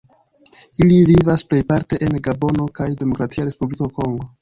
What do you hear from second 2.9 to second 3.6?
Demokratia